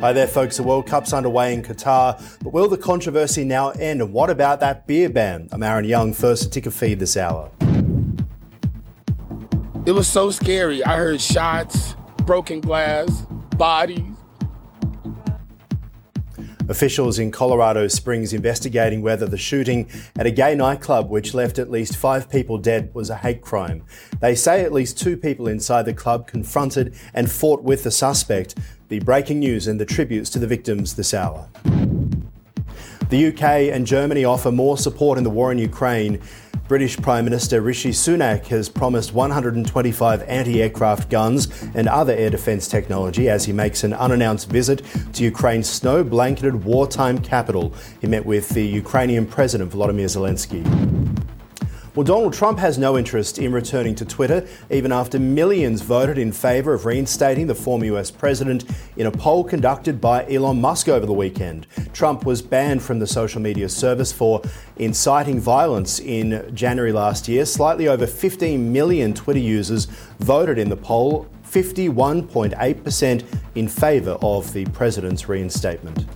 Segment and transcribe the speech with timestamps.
[0.00, 0.56] Hi there, folks.
[0.56, 4.00] The World Cup's underway in Qatar, but will the controversy now end?
[4.00, 5.50] And what about that beer ban?
[5.52, 7.50] I'm Aaron Young, first to ticker feed this hour.
[9.84, 10.82] It was so scary.
[10.82, 13.26] I heard shots, broken glass,
[13.58, 14.16] bodies.
[16.70, 21.70] Officials in Colorado Springs investigating whether the shooting at a gay nightclub, which left at
[21.70, 23.84] least five people dead, was a hate crime.
[24.20, 28.54] They say at least two people inside the club confronted and fought with the suspect.
[28.90, 31.48] The breaking news and the tributes to the victims this hour.
[33.08, 36.20] The UK and Germany offer more support in the war in Ukraine.
[36.66, 42.66] British Prime Minister Rishi Sunak has promised 125 anti aircraft guns and other air defence
[42.66, 44.82] technology as he makes an unannounced visit
[45.12, 47.72] to Ukraine's snow blanketed wartime capital.
[48.00, 50.89] He met with the Ukrainian President Volodymyr Zelensky.
[51.96, 56.30] Well, Donald Trump has no interest in returning to Twitter, even after millions voted in
[56.30, 58.64] favour of reinstating the former US president
[58.96, 61.66] in a poll conducted by Elon Musk over the weekend.
[61.92, 64.40] Trump was banned from the social media service for
[64.76, 67.44] inciting violence in January last year.
[67.44, 69.86] Slightly over 15 million Twitter users
[70.20, 73.24] voted in the poll, 51.8%
[73.56, 76.06] in favour of the president's reinstatement.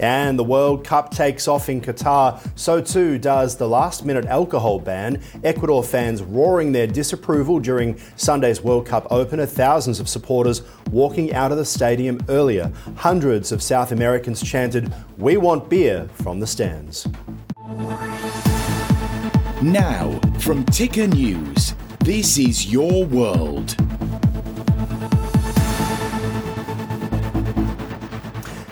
[0.00, 2.40] And the World Cup takes off in Qatar.
[2.58, 5.22] So too does the last minute alcohol ban.
[5.44, 9.44] Ecuador fans roaring their disapproval during Sunday's World Cup opener.
[9.44, 12.72] Thousands of supporters walking out of the stadium earlier.
[12.96, 17.06] Hundreds of South Americans chanted, We want beer from the stands.
[19.62, 23.76] Now, from Ticker News, this is your world.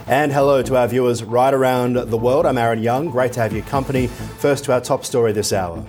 [0.09, 2.47] And hello to our viewers right around the world.
[2.47, 3.11] I'm Aaron Young.
[3.11, 4.07] Great to have your company.
[4.07, 5.85] First to our top story this hour.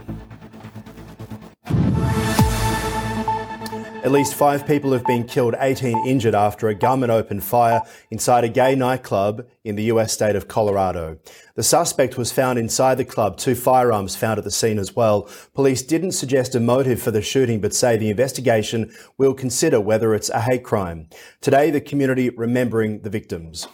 [4.04, 8.44] At least five people have been killed, 18 injured after a gunman opened fire inside
[8.44, 11.18] a gay nightclub in the US state of Colorado.
[11.56, 15.30] The suspect was found inside the club, two firearms found at the scene as well.
[15.54, 20.14] Police didn't suggest a motive for the shooting, but say the investigation will consider whether
[20.14, 21.08] it's a hate crime.
[21.40, 23.66] Today, the community remembering the victims.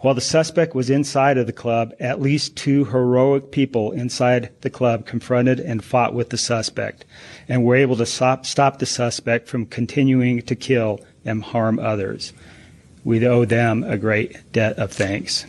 [0.00, 4.70] While the suspect was inside of the club, at least two heroic people inside the
[4.70, 7.04] club confronted and fought with the suspect
[7.48, 12.32] and were able to stop, stop the suspect from continuing to kill and harm others.
[13.02, 15.46] We owe them a great debt of thanks.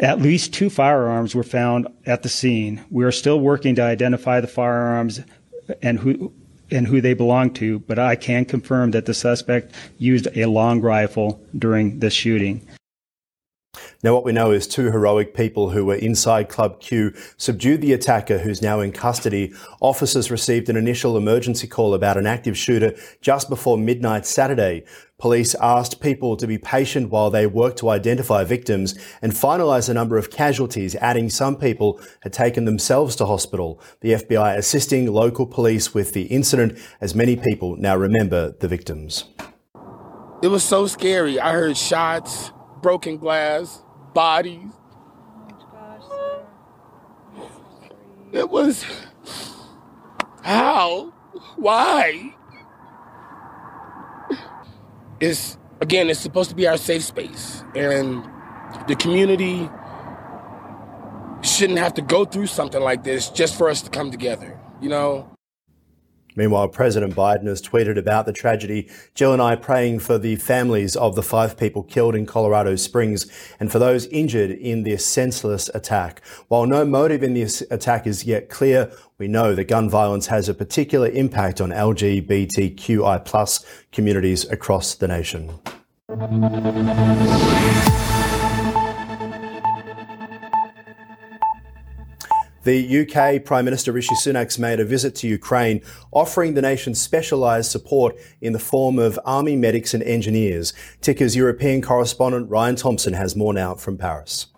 [0.00, 2.84] At least two firearms were found at the scene.
[2.90, 5.20] We are still working to identify the firearms
[5.80, 6.32] and who
[6.72, 10.80] and who they belong to, but I can confirm that the suspect used a long
[10.80, 12.66] rifle during the shooting.
[14.06, 17.92] Now, what we know is two heroic people who were inside Club Q subdued the
[17.92, 19.52] attacker who's now in custody.
[19.80, 24.84] Officers received an initial emergency call about an active shooter just before midnight Saturday.
[25.18, 29.94] Police asked people to be patient while they worked to identify victims and finalise the
[29.94, 33.80] number of casualties, adding some people had taken themselves to hospital.
[34.02, 39.24] The FBI assisting local police with the incident as many people now remember the victims.
[40.44, 41.40] It was so scary.
[41.40, 43.82] I heard shots, broken glass,
[44.16, 44.72] bodies.
[48.32, 48.84] It was
[50.42, 51.12] how?
[51.56, 52.34] Why?
[55.20, 57.62] It's again, it's supposed to be our safe space.
[57.74, 58.24] And
[58.88, 59.68] the community
[61.42, 64.88] shouldn't have to go through something like this just for us to come together, you
[64.88, 65.35] know?
[66.36, 68.88] Meanwhile, President Biden has tweeted about the tragedy.
[69.14, 73.26] Jill and I praying for the families of the five people killed in Colorado Springs
[73.58, 76.20] and for those injured in this senseless attack.
[76.48, 80.48] While no motive in this attack is yet clear, we know that gun violence has
[80.48, 85.58] a particular impact on LGBTQI plus communities across the nation.
[92.66, 97.70] The UK Prime Minister Rishi Sunak's made a visit to Ukraine, offering the nation specialised
[97.70, 100.72] support in the form of army medics and engineers.
[101.00, 104.48] Ticker's European correspondent Ryan Thompson has more now from Paris.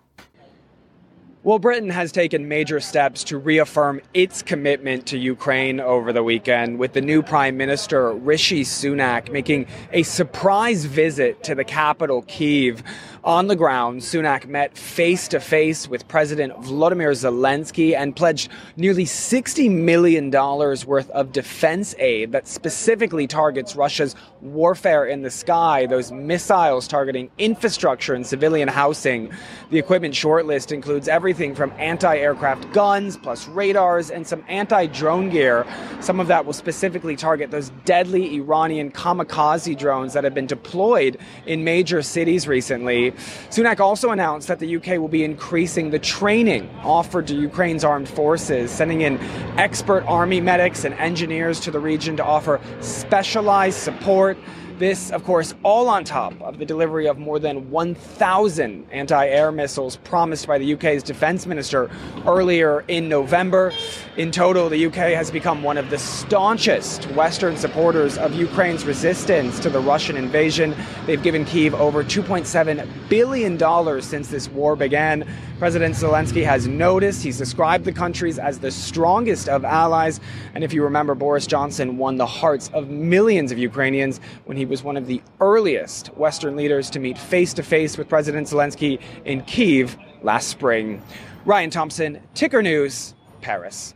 [1.41, 6.79] Well, Britain has taken major steps to reaffirm its commitment to Ukraine over the weekend,
[6.79, 12.83] with the new Prime Minister Rishi Sunak making a surprise visit to the capital, Kiev.
[13.23, 19.03] On the ground, Sunak met face to face with President Vladimir Zelensky and pledged nearly
[19.03, 26.13] $60 million worth of defense aid that specifically targets Russia's warfare in the sky, those
[26.13, 29.29] missiles targeting infrastructure and civilian housing.
[29.69, 35.29] The equipment shortlist includes everything from anti aircraft guns, plus radars, and some anti drone
[35.29, 35.65] gear.
[35.99, 41.17] Some of that will specifically target those deadly Iranian kamikaze drones that have been deployed
[41.45, 43.08] in major cities recently.
[43.49, 48.09] Sunak also announced that the UK will be increasing the training offered to Ukraine's armed
[48.09, 49.19] forces, sending in
[49.57, 54.37] expert army medics and engineers to the region to offer specialized support.
[54.79, 59.51] This, of course, all on top of the delivery of more than 1,000 anti air
[59.51, 61.91] missiles promised by the UK's defense minister
[62.25, 63.73] earlier in November.
[64.15, 69.59] In total, the UK has become one of the staunchest Western supporters of Ukraine's resistance
[69.59, 70.73] to the Russian invasion.
[71.05, 75.27] They've given Kiev over $2.7 billion since this war began.
[75.59, 77.21] President Zelensky has noticed.
[77.21, 80.21] He's described the countries as the strongest of allies.
[80.55, 84.68] And if you remember, Boris Johnson won the hearts of millions of Ukrainians when he
[84.69, 89.01] was one of the earliest Western leaders to meet face to face with President Zelensky
[89.25, 91.01] in Kiev last spring.
[91.43, 93.95] Ryan Thompson, Ticker News, Paris.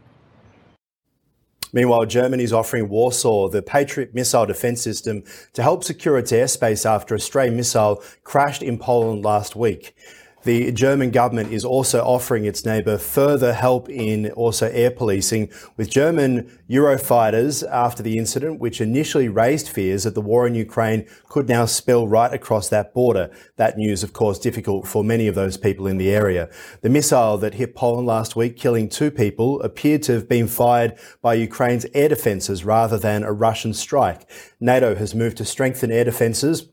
[1.72, 5.24] Meanwhile, Germany is offering Warsaw the Patriot missile defense system
[5.54, 9.96] to help secure its airspace after a stray missile crashed in Poland last week.
[10.44, 15.90] The German government is also offering its neighbour further help in also air policing with
[15.90, 21.48] German Eurofighters after the incident, which initially raised fears that the war in Ukraine could
[21.48, 23.32] now spill right across that border.
[23.56, 26.50] That news, of course, difficult for many of those people in the area.
[26.82, 31.00] The missile that hit Poland last week, killing two people, appeared to have been fired
[31.22, 34.30] by Ukraine's air defences rather than a Russian strike.
[34.60, 36.68] NATO has moved to strengthen air defences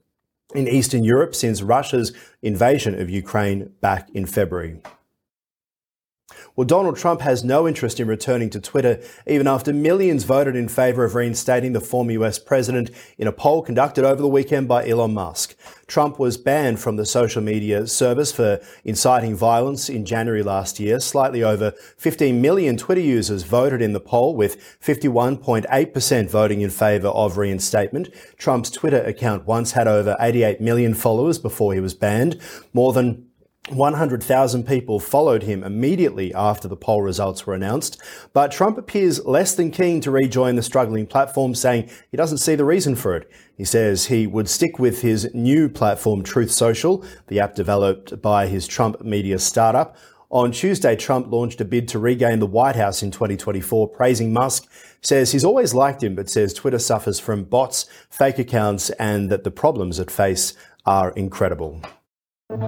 [0.55, 2.13] in Eastern Europe since Russia's
[2.43, 4.81] invasion of Ukraine back in February.
[6.61, 10.69] Well, Donald Trump has no interest in returning to Twitter, even after millions voted in
[10.69, 14.87] favor of reinstating the former US president in a poll conducted over the weekend by
[14.87, 15.57] Elon Musk.
[15.87, 21.01] Trump was banned from the social media service for inciting violence in January last year.
[21.01, 27.09] Slightly over 15 million Twitter users voted in the poll, with 51.8% voting in favor
[27.09, 28.11] of reinstatement.
[28.37, 32.39] Trump's Twitter account once had over 88 million followers before he was banned.
[32.75, 33.30] More than
[33.69, 38.01] 100,000 people followed him immediately after the poll results were announced,
[38.33, 42.55] but Trump appears less than keen to rejoin the struggling platform, saying he doesn't see
[42.55, 43.31] the reason for it.
[43.57, 48.47] He says he would stick with his new platform, Truth Social, the app developed by
[48.47, 49.97] his Trump media startup.
[50.31, 54.71] On Tuesday, Trump launched a bid to regain the White House in 2024, praising Musk,
[55.03, 59.45] says he's always liked him, but says Twitter suffers from bots, fake accounts, and that
[59.45, 60.55] the problems it face
[60.87, 61.83] are incredible.
[62.51, 62.59] All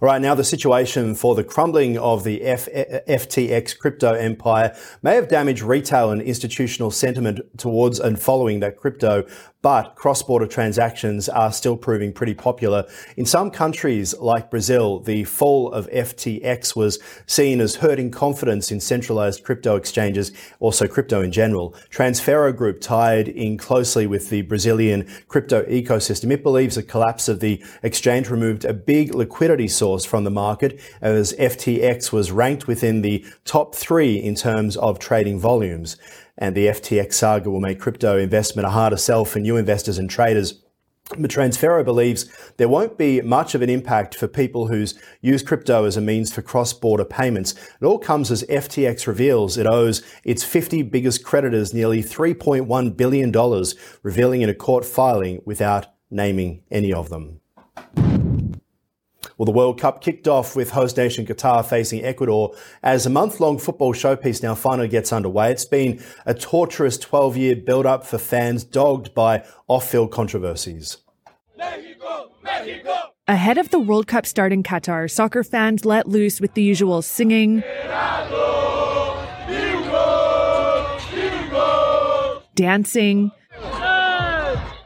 [0.00, 5.28] right, now the situation for the crumbling of the F- FTX crypto empire may have
[5.28, 9.24] damaged retail and institutional sentiment towards and following that crypto
[9.64, 12.86] but cross-border transactions are still proving pretty popular.
[13.16, 18.78] In some countries like Brazil, the fall of FTX was seen as hurting confidence in
[18.78, 21.74] centralized crypto exchanges, also crypto in general.
[21.88, 26.30] Transfero Group tied in closely with the Brazilian crypto ecosystem.
[26.30, 30.78] It believes the collapse of the exchange removed a big liquidity source from the market
[31.00, 35.96] as FTX was ranked within the top three in terms of trading volumes
[36.38, 40.10] and the FTX saga will make crypto investment a harder sell for new investors and
[40.10, 40.60] traders.
[41.18, 44.86] But Transfero believes there won't be much of an impact for people who
[45.20, 47.52] use crypto as a means for cross-border payments.
[47.52, 53.64] It all comes as FTX reveals it owes its 50 biggest creditors nearly $3.1 billion,
[54.02, 57.40] revealing in a court filing without naming any of them.
[59.36, 63.40] Well, the World Cup kicked off with host nation Qatar facing Ecuador as a month
[63.40, 65.50] long football showpiece now finally gets underway.
[65.50, 70.98] It's been a torturous 12 year build up for fans dogged by off field controversies.
[71.56, 72.94] Mexico, Mexico.
[73.26, 77.02] Ahead of the World Cup start in Qatar, soccer fans let loose with the usual
[77.02, 77.64] singing,
[82.54, 83.32] dancing,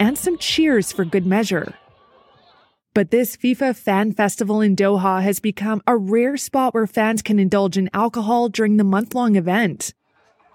[0.01, 1.75] and some cheers for good measure.
[2.99, 7.39] But this FIFA fan festival in Doha has become a rare spot where fans can
[7.39, 9.95] indulge in alcohol during the month long event.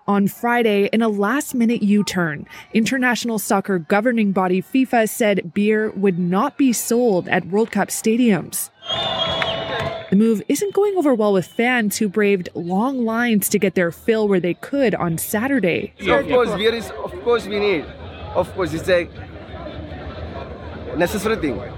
[0.09, 5.91] On Friday, in a last minute U turn, international soccer governing body FIFA said beer
[5.91, 8.69] would not be sold at World Cup stadiums.
[10.09, 13.93] The move isn't going over well with fans who braved long lines to get their
[13.93, 15.93] fill where they could on Saturday.
[16.01, 17.85] Of course, beer is, of course, we need.
[18.35, 19.07] Of course, it's a
[20.97, 21.72] necessary thing.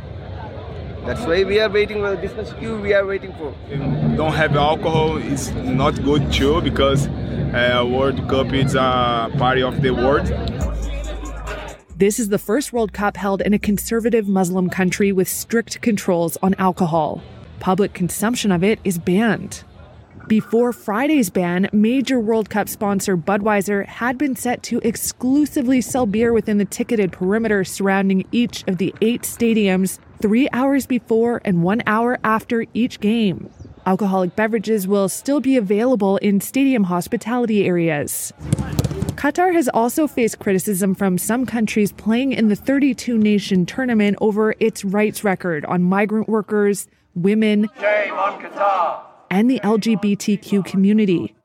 [1.06, 2.78] That's why we are waiting for the business queue.
[2.78, 3.54] We are waiting for.
[4.18, 9.84] Don't have alcohol is not good too because uh, World Cup is a party of
[9.84, 10.26] the world.
[11.96, 16.38] This is the first World Cup held in a conservative Muslim country with strict controls
[16.42, 17.22] on alcohol.
[17.60, 19.64] Public consumption of it is banned.
[20.28, 26.34] Before Friday's ban, major World Cup sponsor Budweiser had been set to exclusively sell beer
[26.34, 31.82] within the ticketed perimeter surrounding each of the eight stadiums three hours before and one
[31.88, 33.50] hour after each game.
[33.86, 38.34] Alcoholic beverages will still be available in stadium hospitality areas.
[39.16, 44.56] Qatar has also faced criticism from some countries playing in the 32 nation tournament over
[44.60, 47.70] its rights record on migrant workers, women,
[49.32, 51.36] and the LGBTQ community.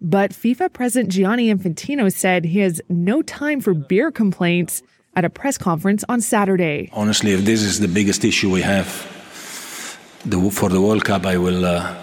[0.00, 4.82] But FIFA President Gianni Infantino said he has no time for beer complaints
[5.20, 6.88] at a press conference on Saturday.
[6.94, 8.88] Honestly, if this is the biggest issue we have
[10.24, 11.94] the, for the World Cup, I will uh,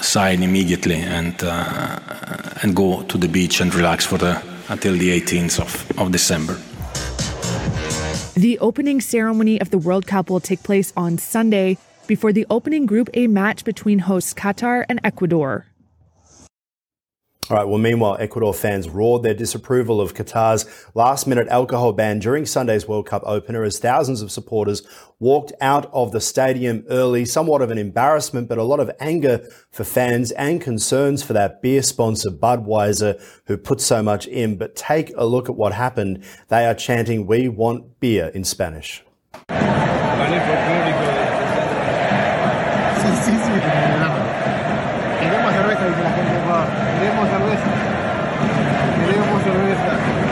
[0.00, 5.08] sign immediately and uh, and go to the beach and relax for the until the
[5.20, 6.54] 18th of, of December.
[8.34, 12.86] The opening ceremony of the World Cup will take place on Sunday before the opening
[12.86, 15.66] Group A match between hosts Qatar and Ecuador.
[17.50, 17.66] All right.
[17.66, 22.86] Well, meanwhile, Ecuador fans roared their disapproval of Qatar's last minute alcohol ban during Sunday's
[22.86, 24.86] World Cup opener as thousands of supporters
[25.18, 27.24] walked out of the stadium early.
[27.24, 31.60] Somewhat of an embarrassment, but a lot of anger for fans and concerns for that
[31.60, 34.56] beer sponsor, Budweiser, who put so much in.
[34.56, 36.22] But take a look at what happened.
[36.50, 39.02] They are chanting, We want beer in Spanish.
[45.20, 46.66] Queremos cerveza, dice la gente de Ecuador.
[46.98, 47.68] Queremos cerveza.
[49.06, 50.29] Queremos cerveza.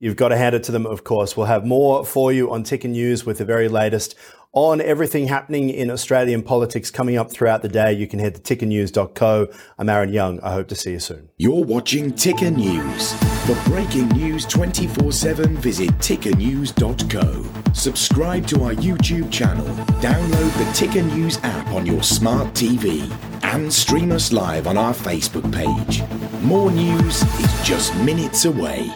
[0.00, 1.36] You've got to hand it to them, of course.
[1.36, 4.16] We'll have more for you on Ticker News with the very latest
[4.52, 7.92] on everything happening in Australian politics coming up throughout the day.
[7.92, 9.48] You can head to tickernews.co.
[9.78, 10.40] I'm Aaron Young.
[10.40, 11.28] I hope to see you soon.
[11.36, 13.12] You're watching Ticker News.
[13.44, 17.72] For breaking news 24 7, visit tickernews.co.
[17.74, 19.66] Subscribe to our YouTube channel,
[20.00, 23.12] download the Ticker News app on your smart TV,
[23.44, 26.02] and stream us live on our Facebook page.
[26.42, 28.90] More news is just minutes away.